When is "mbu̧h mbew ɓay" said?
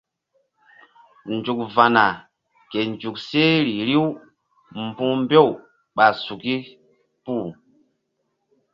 4.85-6.13